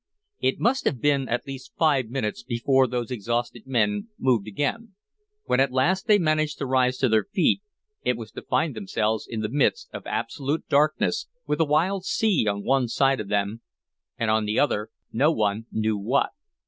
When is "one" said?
12.63-12.87, 15.31-15.67